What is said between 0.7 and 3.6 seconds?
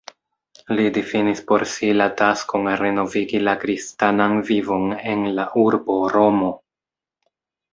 Li difinis por si la taskon renovigi la